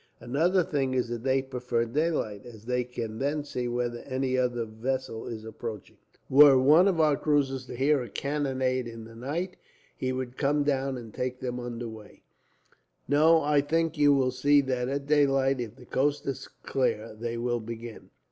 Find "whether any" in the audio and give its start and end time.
3.67-4.35